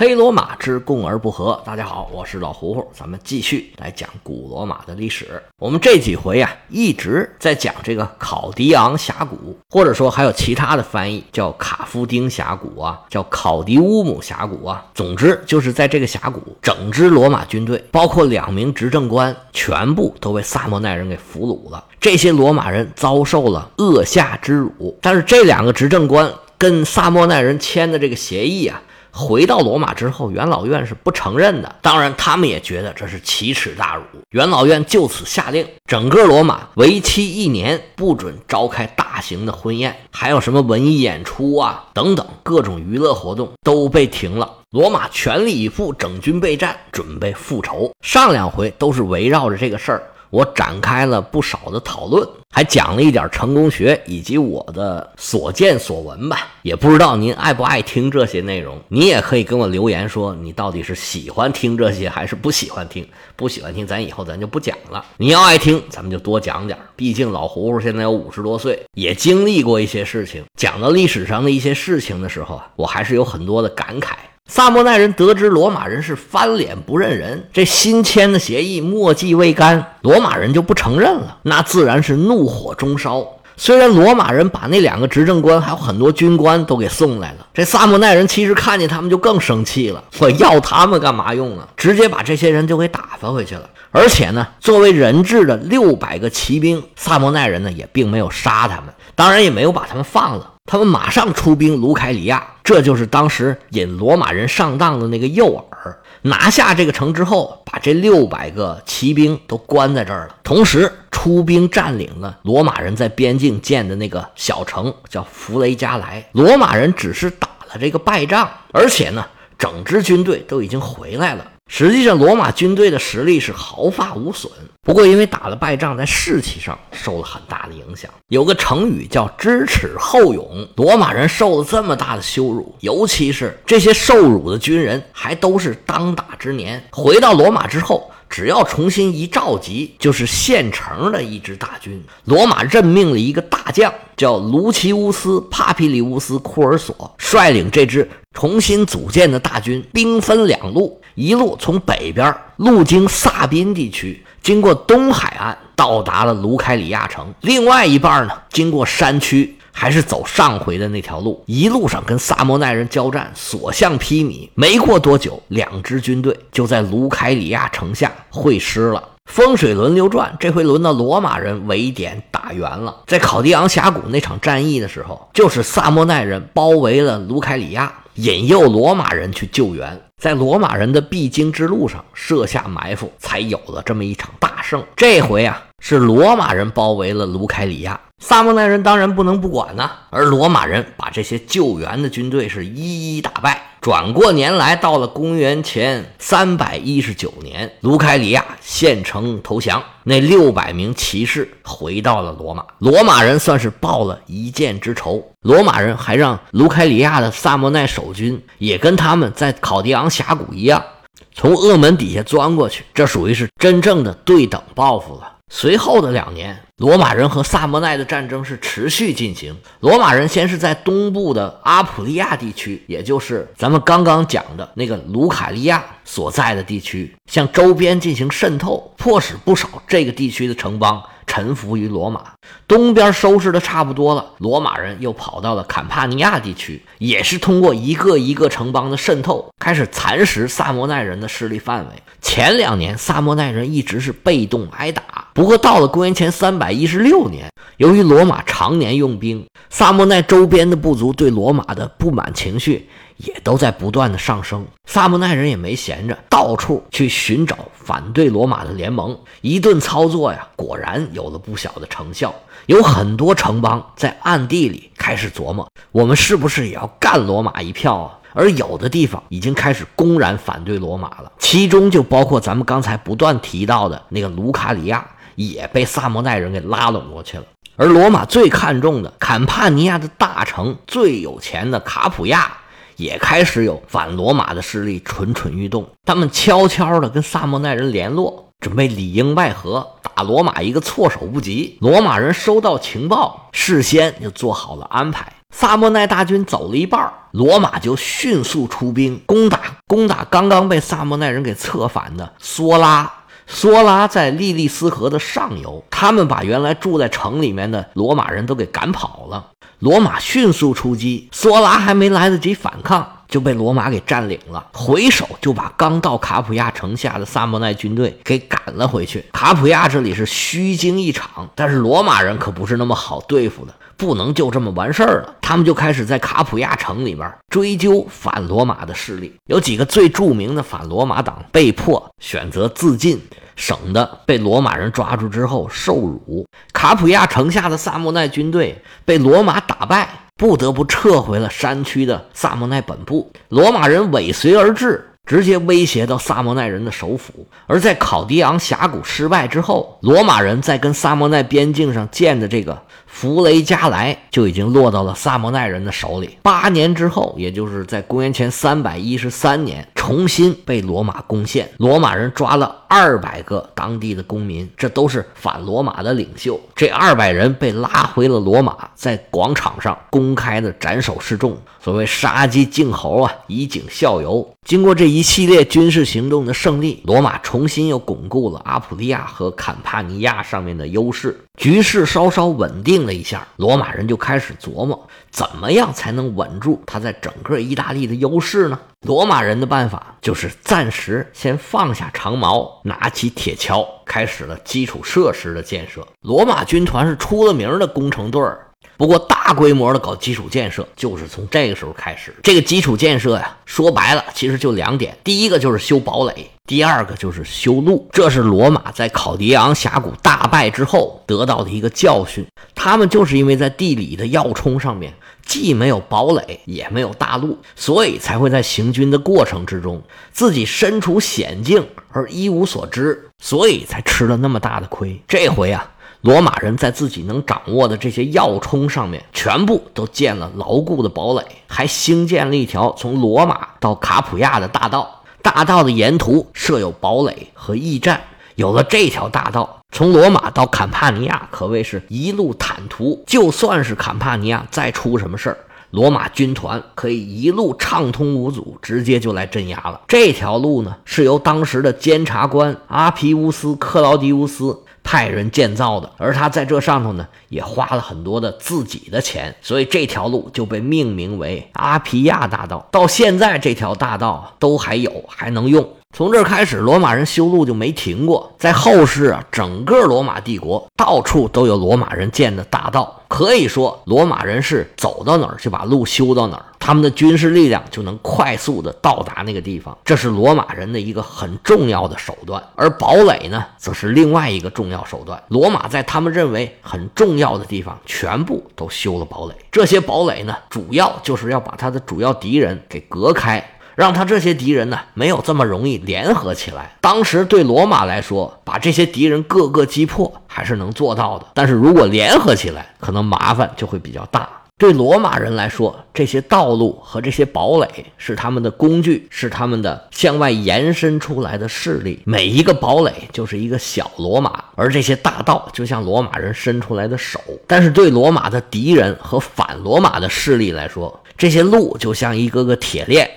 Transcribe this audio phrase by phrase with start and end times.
[0.00, 1.60] 黑罗马之共而不和。
[1.64, 5.42] 大家好，我是老胡胡，咱们继续来讲古罗马的历史。
[5.58, 14.86] 我们这几回啊，一直在讲这个考迪昂峡谷，或者说还有其他的翻译叫卡夫丁峡谷啊，叫考迪乌姆峡谷啊。
[14.94, 21.84] 总之就是在这个峡谷，整支罗马军队，包括两名执政官，全部都被萨莫奈人给俘虏了。
[21.98, 28.80] 这些罗马人遭受了恶下之辱，但是这两个执政官跟萨莫奈人签的这个协议啊。
[29.18, 31.76] 回到罗马之后，元老院是不承认的。
[31.82, 34.04] 当然，他们也觉得这是奇耻大辱。
[34.30, 44.54] 元老院就此下令，整个罗马为期一年不准召开大型的婚宴，还有什么文艺演出啊等等各种娱乐活动都被停了。
[44.70, 47.90] 罗马全力以赴，整军备战，准备复仇。
[48.02, 50.02] 上两回都是围绕着这个事儿。
[50.30, 56.48] 我展开了不少的讨论，还讲了一点成功学以及我的所见所闻吧。
[56.62, 63.06] 也不知道您爱不爱听这些内容，你也可以跟我留言说，你到底是喜欢听这些还是不喜欢听？
[63.36, 65.04] 不喜欢听，咱以后咱就不讲了。
[65.16, 66.78] 你要爱听，咱们就多讲点。
[66.94, 70.44] 毕竟老胡胡现在有五十多岁，也经历过一些事情。
[70.58, 74.10] 讲到历史上的一些事情的时候啊，我还是有很多的感慨。
[74.50, 83.24] 萨莫奈人得知罗马人是翻脸不认人，这新签的协议墨迹未干，罗马人就不承认了，那自然是怒火中烧。
[83.58, 90.02] 虽然罗马人把那两个执政官还有很多军官都给送来了，这萨莫奈人其实看见他们就更生气了。
[90.18, 91.68] 我要他们干嘛用啊？
[91.76, 93.68] 直接把这些人就给打发回去了。
[93.90, 100.54] 而且呢，作为人质的六百个骑兵，萨莫奈人呢也并没有杀他们，当然也没有把他们放了。
[100.70, 105.94] 他们马上出兵卢凯里亚，这就是当时引罗马人上当的那个诱饵。
[106.20, 116.28] 拿下这个城之后，把这六百个骑兵都关在这儿了，同时出兵占领了罗马人在边境建的那个小城，叫弗雷加莱。
[116.32, 119.24] 罗马人只是打了这个败仗，而且呢，
[119.56, 121.46] 整支军队都已经回来了。
[121.68, 124.50] 实际上，罗马军队的实力是毫发无损。
[124.82, 128.10] 不过，因为打了败仗，在士气上受了很大的影响。
[128.28, 130.66] 有个成语叫“知耻后勇”。
[130.76, 136.82] 罗马人受了这么大的羞辱，尤其是这些受辱的军人还都是当打之年。
[136.90, 142.02] 回到罗马之后，只要重新一召集，就是现成的一支大军。
[142.24, 151.00] 罗马任命了一个大将，叫卢奇乌斯·帕皮里乌斯·库尔索，率领这支重新组建的大军，兵分两路。
[151.16, 157.34] 一路从北边路经萨宾地区，经过东海岸，到达了卢凯里亚城。
[157.40, 161.42] 另外一半呢，经过山区，还是走上回的那条路。
[161.46, 164.48] 一路上跟萨莫奈人交战，所向披靡。
[164.54, 169.02] 没过多久，两支军队就在卢凯里亚城下会师了。
[169.26, 172.98] 风水轮流转，这回轮到罗马人围点打援了。
[173.08, 177.92] 在考迪昂峡谷那场战役的时候，就是萨莫奈人包围了卢凯里亚。
[178.18, 184.82] 引诱罗马人去救援，在罗马人的必经之路上设下埋伏，才有了这么一场大胜。
[184.96, 189.88] 这回啊，是罗马人包围了卢凯里亚，萨莫奈人当然不能不管呢。
[190.10, 193.67] 而罗马人把这些救援的军队是一一打败。
[193.88, 205.26] 转过年来到了公元前三百一十九年，卢凯里亚献城投降，那六百名骑士回到了罗马，罗马人算是报了一箭之仇。
[205.40, 210.84] 罗马人还让卢凯里亚的萨莫奈守军也跟他们在考迪昂峡谷一样，
[211.32, 215.37] 从恶门底下钻过去，这属于是真正的对等报复了。
[215.50, 219.56] 随后的两年，罗马人和萨莫奈的战争是持续进行。
[219.80, 231.02] 罗马人先是在东部的阿普利亚地区，也就是咱们刚刚讲的那个卢卡利亚所在的地区，向周边进行渗透，迫使不少这个地区的城邦。
[231.38, 232.32] 臣服于罗马，
[232.66, 241.92] 东边收拾的差不多了，罗马人又跑到了坎帕尼亚地区，也是通过一个一个城邦的渗透，开始蚕食萨摩奈人的势力范围。
[242.20, 252.88] 前两年，萨摩奈人一直是被动挨打，不过到了公元前三百一十六年，由于罗马常年用兵，萨摩奈周边的部族对罗马的不满情绪。
[253.18, 259.18] 也都在不断的上升，萨莫奈人也没闲着，到处去寻找反对罗马的联盟。
[259.40, 262.34] 一顿操作呀，果然有了不小的成效。
[262.66, 268.18] 有很多城邦在暗地里开始琢磨，我们是不是也要干罗马一票啊？
[268.34, 275.04] 而有的地方已经开始公然反对罗马了，其中就包括咱们刚才不断提到的那个卢卡里亚，
[275.34, 277.44] 也被萨莫奈人给拉拢过去了。
[277.76, 282.52] 而罗马最看重的坎帕尼亚的大城，最有钱的卡普亚。
[282.98, 291.78] 也开始有反罗马的势力蠢蠢欲动，他们悄悄地跟萨莫奈人联络，准备里应外合，打罗马一个措手不及。
[291.80, 303.14] 罗马人收到情报，事先就做好了安排，萨莫奈大军走了一半，罗马就迅速出兵攻打攻打刚刚被萨莫奈人给策反的梭拉。
[303.48, 309.52] 梭拉在利利斯河的上游，他们把原来住在城里面的罗马人都给赶跑了。
[309.78, 313.17] 罗马迅速出击，索拉还没来得及反抗。
[313.28, 319.24] 就被罗马给占领了，回手就把刚到卡普亚城下的萨莫奈军队给赶了回去。
[319.32, 325.34] 卡普亚这里是虚惊一场，但是罗马人可不是那么好对付的，不能就这么完事儿了。
[325.42, 333.20] 他们就开始在卡普亚城里边追究反罗马的势力，有几个最著名的反罗马党被迫选择自尽，
[333.56, 336.46] 省得被罗马人抓住之后受辱。
[336.72, 340.08] 卡普亚城下的萨莫奈军队被罗马打败。
[340.38, 347.44] 不得不撤回了山区的萨莫奈本部，罗马人尾随而至，直接威胁到萨莫奈人的首府。
[347.66, 352.80] 而在考迪昂峡谷失败之后，罗马人在跟萨莫奈边境上建的这个。
[353.10, 356.38] 弗雷加莱就已经落到了萨莫奈人的手里。
[356.42, 361.70] 八年之后，也就是在公元前313年，重新被罗马攻陷。
[361.76, 366.58] 罗马人抓了二百个当地的公民，这都是反罗马的领袖。
[366.74, 371.54] 这二百人被拉回了罗马，在广场上公开的斩首示众。
[371.78, 374.50] 所谓杀鸡儆猴啊，以儆效尤。
[374.64, 383.46] 经过这一系列军事行动的胜利，罗马重新又巩固了阿普利亚和坎帕尼亚上面的优势，局势稍稍稳定了一下。
[383.56, 388.78] 罗马人就开始琢磨，怎么样才能稳住他在整个意大利的优势呢？
[389.02, 396.06] 罗马人的办法就是暂时先放下长矛，拿起铁锹，开始了基础设施的建设。
[396.22, 398.67] 罗马军团是出了名的工程队儿。
[398.96, 402.34] 不过，大规模的搞基础建设就是从这个时候开始。
[402.42, 408.08] 这个基础建设呀，说白了其实就两点：第一个就是修堡垒，第二个就是修路。
[408.12, 412.44] 这是罗马在考迪昂峡谷大败之后得到的一个教训。
[412.74, 415.14] 他们就是因为在地理的要冲上面
[415.44, 420.02] 既没有堡垒，也没有大路，所以才会在行军的过程之中
[420.32, 425.22] 自己身处险境而一无所知，所以才吃了那么大的亏。
[425.28, 425.88] 这回啊。
[426.22, 435.22] 罗马人在自己能掌握的这些要冲上面，全部都建了牢固的堡垒，还兴建了一条从罗马到卡普亚的大道。
[435.40, 438.20] 大道的沿途设有堡垒和驿站。
[438.56, 443.22] 有了这条大道，从罗马到坎帕尼亚可谓是一路坦途。
[443.24, 445.58] 就算是坎帕尼亚再出什么事儿，
[445.92, 450.00] 罗马军团可以一路畅通无阻，直接就来镇压了。
[450.08, 454.76] 这条路呢，是由当时的监察官阿皮乌斯·克劳迪乌斯。
[455.08, 462.86] 派人建造的，而他在这上头呢，也花了很多的自己的钱，所以这条路就被命名为阿皮亚大道。
[462.92, 465.88] 到现在，这条大道都还有，还能用。
[466.16, 468.52] 从这儿开始，罗马人修路就没停过。
[468.58, 479.96] 在后世啊，整个罗马帝国到处都有罗马人建的大道，可以说罗马人是走到哪儿就把路修到哪儿，他们的军事力量就能快速的到达那个地方。
[480.04, 482.60] 这是罗马人的一个很重要的手段。
[482.74, 485.40] 而堡垒呢，则是另外一个重要手段。
[485.48, 489.54] 罗马在他们认为很重要的地方，全部都修了堡垒。
[489.70, 493.64] 这些堡垒呢，主要就是要把他的主要敌人给隔开。
[493.98, 496.92] 让他这些敌人呢没有这么容易联合起来。
[497.00, 501.46] 当时对罗马来说，把这些敌人各个击破还是能做到的。
[501.52, 504.48] 但是如果联合起来，可能麻烦就会比较大。
[504.78, 512.22] 对罗马人来说，这些道路和这些堡垒是他们的工具，是他们的向外延伸出来的势力。
[512.24, 517.40] 每一个堡垒就是一个小罗马，而这些大道就像罗马人伸出来的手。
[517.66, 523.28] 但是对罗马的敌人和反罗马的势力来说，这些路就像一个个铁链。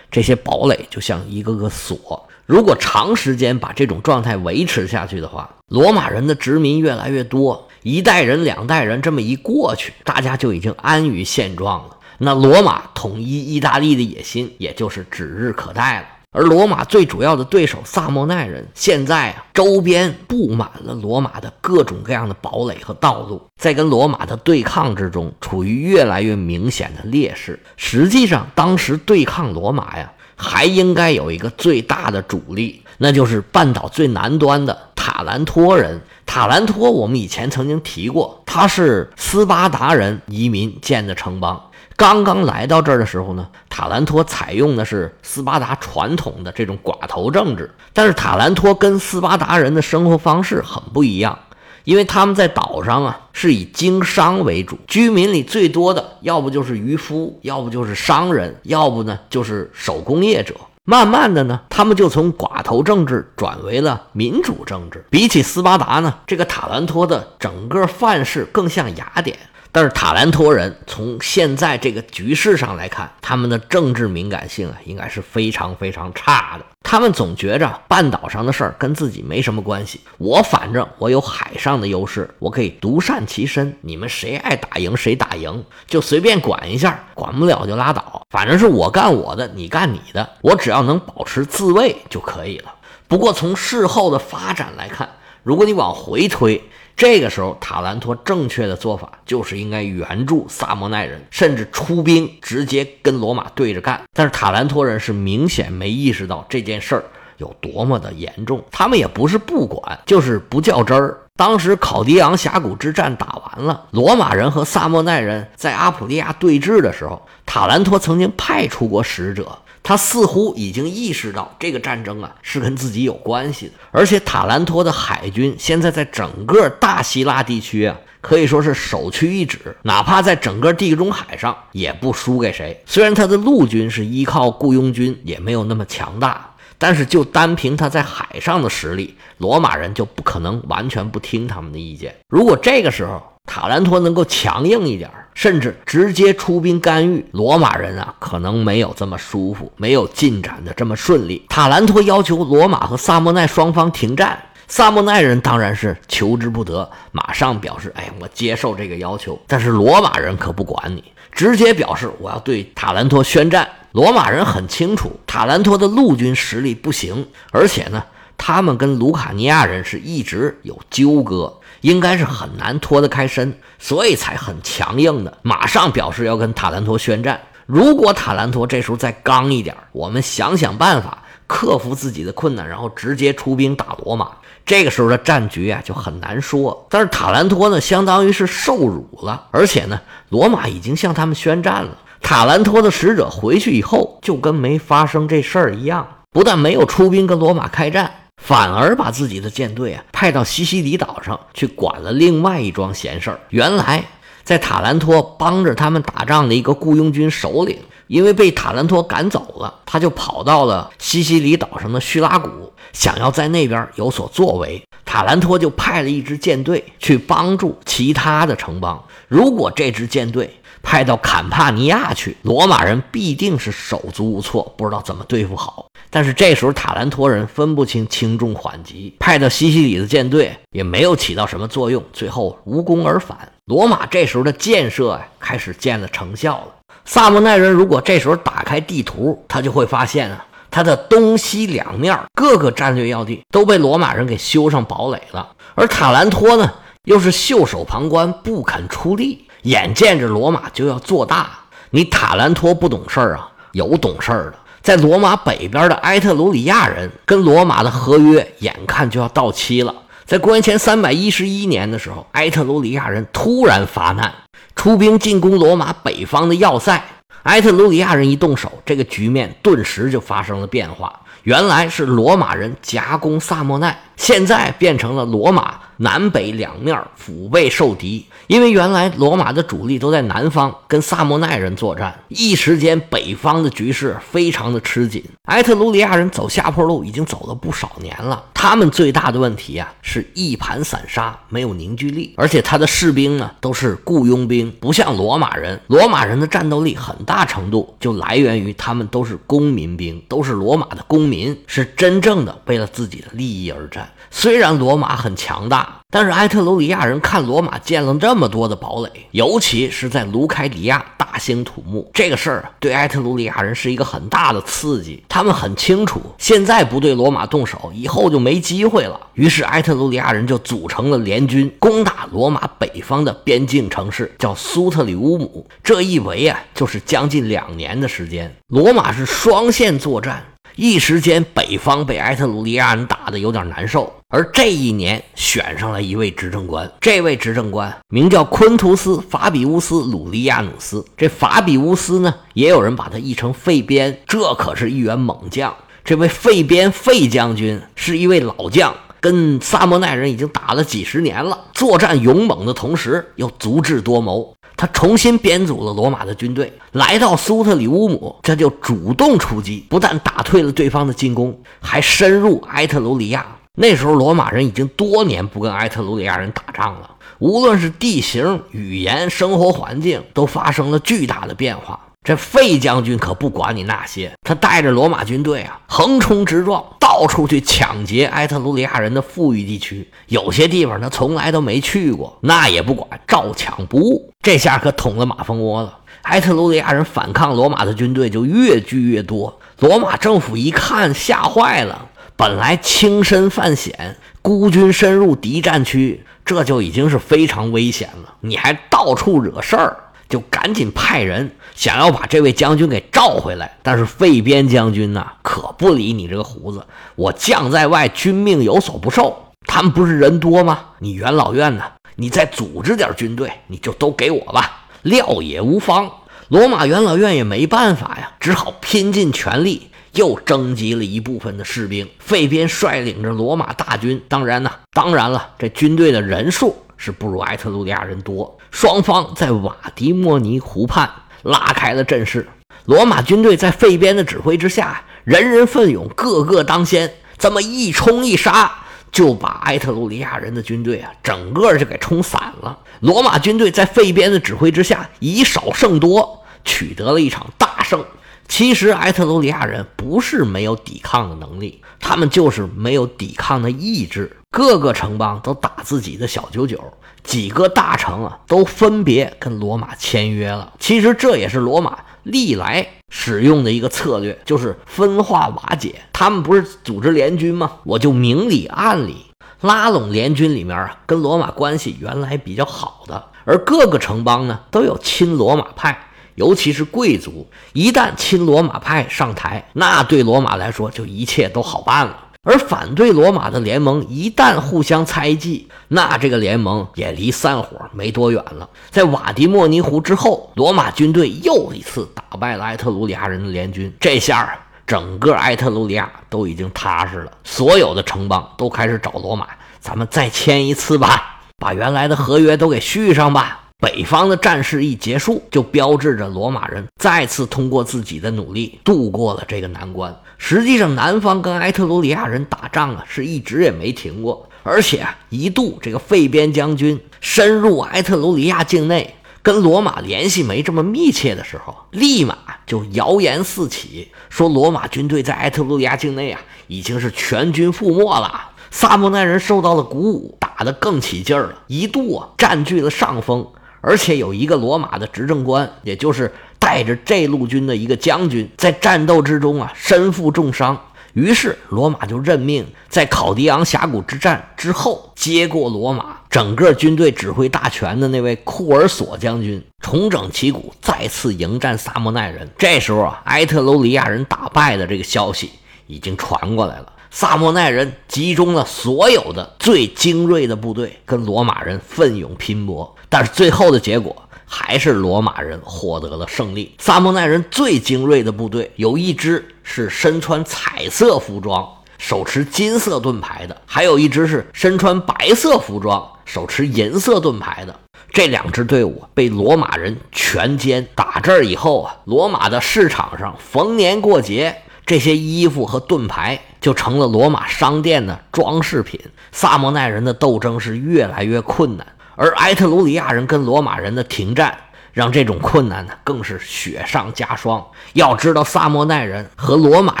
[0.12, 11.96] 这些堡垒就像一个个锁，如果长时间把这种状态维持下去的话，罗马人的殖民越来越多，一代人、两代人这么一过去，大家就已经安于现状了。
[12.18, 16.06] 那罗马统一意大利的野心也就是指日可待了。
[16.34, 27.60] 而罗马最主要的对手萨莫奈人，现在啊，周边布满了罗马的各种各样的堡垒和道路，在跟罗马的对抗之中，处于越来越明显的劣势。
[27.76, 36.00] 实际上，当时对抗罗马呀，还应该有一个最大的主力，那就是半岛最南端的塔兰托人。
[36.24, 41.62] 塔兰托，我们以前曾经提过，他是斯巴达人移民建的城邦。
[42.02, 51.38] 刚刚来到这儿的时候呢，塔兰托采用的是斯巴达传统的这种寡头政治，但是塔兰托跟斯巴达人的生活方式很不一样，
[51.84, 60.56] 因为他们在岛上啊是以经商为主，居民里最多的要不就是渔夫，要不就是商人，要不呢就是手工业者。
[60.82, 65.04] 慢慢的呢，他们就从寡头政治转为了民主政治。
[65.08, 69.38] 比起斯巴达呢，这个塔兰托的整个范式更像雅典。
[69.74, 76.64] 但是塔兰托人从现在这个局势上来看，他们的政治敏感性啊，应该是非常非常差的。
[76.82, 83.74] 他们总觉着半岛上的事儿跟自己没什么关系，我反正我有海上的优势，我可以独善其身。
[83.80, 88.26] 你们谁爱打赢谁打赢，就随便管一下，管不了就拉倒。
[88.28, 92.74] 反正是我干我的，你干你的，我只要能保持自卫就可以了。
[93.08, 95.08] 不过从事后的发展来看，
[95.42, 96.62] 如果你往回推，
[96.96, 104.00] 这个时候塔兰托正确的做法就是应该援助萨莫奈人，甚至出兵直接跟罗马对着干。
[104.12, 107.04] 但是塔兰托人是明显没意识到这件事儿
[107.38, 111.18] 有多么的严重，他们也不是不管，就是不较真儿。
[111.34, 119.58] 当时考迪昂峡谷之战打完了，罗马人和萨莫奈人在阿普利亚对峙的时候，塔兰托曾经派出过使者。
[119.82, 132.80] 他似乎已经意识到这个战争啊是跟自己有关系的，而且塔兰托的海军现在在整个大希腊地区啊可以说是首屈一指，哪怕在整个地中海上也不输给谁。
[132.86, 142.14] 虽然他的陆军是依靠雇佣军，也没有那么强大，但是就单凭他在海上的实力，罗马人就不可能完全不听他们的意见。
[142.28, 151.44] 如果这个时候塔兰托能够强硬一点甚至直接出兵干预，罗马人啊，可能没有这么舒服，没有进展的这么顺利。
[151.48, 163.68] 塔兰托要求罗马和萨莫奈双方停战，萨莫奈人当然是求之不得，马上表示：“哎，我接受这个要求。”但是罗马人可不管你，直接表示我要对塔兰托宣战。
[163.92, 168.04] 罗马人很清楚，塔兰托的陆军实力不行，而且呢，
[168.38, 171.58] 他们跟卢卡尼亚人是一直有纠葛。
[171.82, 177.40] 应该是很难脱得开身，所以才很强硬的，马上表示要跟塔兰托宣战。
[177.66, 184.28] 如果塔兰托这时候再刚一点，我们想想办法克服自己的困难，然后直接出兵打罗马。
[184.64, 186.86] 这个时候的战局啊就很难说。
[186.88, 191.98] 但是塔兰托呢，相当于是受辱了，而且呢，罗马已经向他们宣战了。
[192.20, 198.12] 塔兰托的使者回去以后，就跟没发生这事儿一样，不但没有出兵跟罗马开战。
[198.40, 203.40] 反而把自己的舰队啊派到西西里岛上去管了另外一桩闲事儿。
[203.50, 204.04] 原来
[204.42, 214.82] 在塔兰托帮着他们打仗的一个雇佣军首领，因为被塔兰托赶走了，他就跑到了西西里岛上的叙拉古，想要在那边有所作为。
[215.04, 219.04] 塔兰托就派了一支舰队去帮助其他的城邦。
[219.28, 225.86] 如果这支舰队派到坎帕尼亚去，罗马人必定是手足无措，不知道怎么对付好。
[226.10, 233.36] 但是这时候塔兰托人分不清轻重缓急，派到西西里的舰队也没有起到什么作用，最后无功而返。
[233.66, 236.68] 罗马这时候的建设啊，开始见了成效了。
[237.04, 246.70] 萨莫奈人如果这时候打开地图，他就会发现啊，他的东西两面各个战略要地都被罗马人给修上堡垒了，而塔兰托呢，
[247.04, 249.46] 又是袖手旁观，不肯出力。
[249.62, 251.50] 眼见着罗马就要做大，
[251.90, 253.48] 你塔兰托不懂事儿啊？
[253.72, 254.54] 有懂事儿的。
[254.82, 259.94] 在罗马北边的埃特鲁里亚人跟罗马的合约眼看就要到期了。
[260.24, 264.32] 在公元前三百一十一年的时候，埃特鲁里亚人突然发难，
[264.74, 267.02] 出兵进攻罗马北方的要塞。
[267.44, 271.20] 埃特鲁里亚人一动手，这个局面顿时就发生了变化。
[271.44, 278.24] 原来是罗马人夹攻萨莫奈，现在变成了罗马南北两面腹背受敌。
[278.46, 285.24] 因为原来罗马的主力都在南方跟萨莫奈人作战，一时间北方的局势非常的吃紧。
[285.46, 295.80] 埃特鲁里亚人走下坡路已经走了不少年了，他们最大的问题啊是一盘散沙，没有凝聚力，而且他的士兵呢都是雇佣兵，不像罗马人。
[295.88, 304.08] 罗马人的战斗力很大程度就来源于他们都是公民兵，都是罗马的公民，是真正的为了自己的利益而战。
[304.30, 305.98] 虽然罗马很强大。
[306.14, 315.24] 但是埃特鲁里亚人看罗马建了这么多的堡垒，尤其是在卢凯里亚大兴土木，这个事儿对埃特鲁里亚人是一个很大的刺激。
[315.26, 319.18] 他们很清楚，现在不对罗马动手，以后就没机会了。
[319.32, 325.66] 于是埃特鲁里亚人就组成了联军，攻打罗马北方的边境城市，叫苏特里乌姆。
[325.82, 328.54] 这一围啊，就是将近两年的时间。
[328.66, 330.44] 罗马是双线作战。
[330.76, 334.12] 一时间，北方被埃特鲁里亚人打得有点难受。
[334.28, 341.04] 而这一年，选上了一位执政官，这位执政官名叫昆图斯·法比乌斯·鲁利亚努斯。
[341.16, 345.74] 这法比乌斯呢，也有人把他译成费边，这可是一员猛将。
[346.02, 354.56] 这位费边费将军是一位老将，跟萨莫奈人已经打了几十年了，作战勇猛的同时又足智多谋。
[354.76, 363.46] 他重新编组了罗马的军队，来到苏特里乌姆，这就主动出击，不但打退了对方的进攻，还深入埃特鲁里亚。
[363.74, 371.98] 那时候罗马人已经多年不跟埃特鲁里亚人打仗了，无论是地形、语言、生活环境，都发生了巨大的变化。
[372.24, 380.08] 这费将军可不管你那些，他带着罗马军队啊，横冲直撞，到处去抢劫埃特鲁里亚人的富裕地区。
[380.28, 384.32] 有些地方他从来都没去过，那也不管，照抢不误。
[384.40, 385.98] 这下可捅了马蜂窝了。
[386.22, 389.58] 埃特鲁里亚人反抗罗马的军队就越聚越多。
[389.80, 392.06] 罗马政府一看，吓坏了。
[392.36, 398.34] 本来轻身犯险，孤军深入敌占区，这就已经是非常危险了。
[398.42, 399.96] 你还到处惹事儿。
[400.28, 406.84] 就赶紧派人想要把这位将军给召回来，但是费边将军呢，可不理你这个胡子。
[407.16, 409.36] 我将在外，君命有所不受。
[409.66, 410.80] 他们不是人多吗？
[410.98, 411.84] 你元老院呢？
[412.16, 414.86] 你再组织点军队，你就都给我吧。
[415.02, 416.10] 料也无妨，
[416.48, 422.08] 罗马元老院也没办法呀，只好拼尽全力，又征集了一部分的士兵。
[422.18, 426.76] 费边率领着罗马大军，当然呢，当然了，这军队的人数。
[426.98, 431.10] 是不如埃特鲁里亚人多，双方在瓦迪莫尼湖畔
[431.42, 432.48] 拉开了阵势。
[432.84, 438.72] 罗马军队在费边的指挥之下，人人奋勇，个个当先，这么一冲一杀，
[439.12, 442.78] 就把埃特鲁里亚人的军队啊，整个就给冲散了。
[443.00, 448.04] 罗马军队在费边的指挥之下，以少胜多，取得了一场大胜。
[448.48, 454.36] 其实埃特鲁里亚人不是没有抵抗的能力，他们就是没有抵抗的意志。
[454.50, 456.78] 各个城邦都打自己的小九九，
[457.24, 460.74] 几个大城啊都分别跟罗马签约了。
[460.78, 466.02] 其实这也是罗马历来使用的一个策略，就是分化瓦解。
[466.12, 467.78] 他们不是组织联军吗？
[467.84, 469.24] 我就明里暗里
[469.62, 482.18] 拉拢联军里面啊，跟罗马关系原来比较好的，而各个城邦呢都有亲罗马派，尤其是贵族，一旦亲罗马派上台，那对罗马来说就一切都好办了。
[482.44, 488.68] 而反对罗马的联盟一旦互相猜忌，那这个联盟也离散伙没多远了。
[488.90, 493.94] 在瓦迪莫尼湖之后，罗马军队又一次打败了埃特鲁里亚人的联军。
[494.00, 499.46] 这下整个埃特鲁里亚都已经踏实了，所有的城邦都开始找罗马，
[499.78, 503.60] 咱们再签一次吧，把原来的合约都给续上吧。
[503.82, 510.16] 北方的战事一结束，就标志着罗马人再次通过自己的努力度过了这个难关。
[510.38, 528.50] 实际上，南方跟埃特鲁里亚人打仗啊，是一直也没停过，而且啊一度这个费边将军深入埃特鲁里亚境内，跟罗马联系没这么密切的时候，立马就谣言四起，说罗马军队在埃特鲁里亚境内啊，已经是全军覆没了。
[528.70, 533.44] 萨莫奈人受到了鼓舞，打得更起劲儿了，一度啊占据了上风。
[533.82, 540.80] 而且有一个罗马的执政官，也就是带着这路军的一个将军，在战斗之中啊身负重伤。
[541.14, 552.48] 于是罗马就任命在考迪昂峡谷之战之后接过罗马整个军队指挥大权的那位库尔索将军，重整旗鼓，再次迎战萨莫奈人。
[552.56, 555.50] 这时候啊，埃特鲁里亚人打败的这个消息
[555.86, 556.90] 已经传过来了。
[557.14, 562.96] 萨莫奈人集中了所有的最精锐的部队，跟罗马人奋勇拼搏。
[563.10, 566.74] 但是最后的结果还是罗马人获得了胜利。
[566.78, 577.78] 萨莫奈人最精锐的部队有一支是身穿彩色服装、手持金色盾牌的，还有一支是身穿白色服装、手持银色盾牌的。
[578.10, 580.86] 这两支队伍被罗马人全歼。
[580.94, 589.00] 打这儿以后啊，罗马的市场上逢年过节，这些衣服和盾牌就成了罗马商店的装饰品。
[589.30, 591.86] 萨摩奈人的斗争是越来越困难。
[592.14, 594.56] 而埃特鲁里亚人跟罗马人的停战，
[594.92, 597.66] 让这种困难呢更是雪上加霜。
[597.94, 600.00] 要知道萨莫奈人和罗马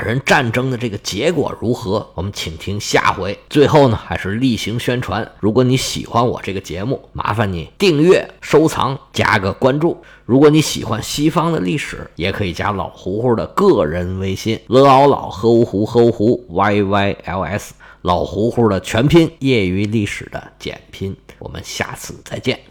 [0.02, 3.38] 人战争的这个结果如何，我们请听下回。
[3.48, 10.02] 最后呢，还是例行宣传：如果你喜欢我这个节目，麻烦你订阅、收藏、加个关注。
[10.24, 17.74] 如果你喜欢西方的历史，也可以加老胡胡的个人微信：l 奥老和芜湖和芜湖 y y l s。
[18.02, 21.16] 老胡胡的全拼，业余历史的简拼。
[21.38, 22.58] 我们下次再见。